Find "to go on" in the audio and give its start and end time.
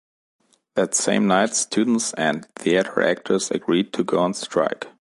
3.93-4.33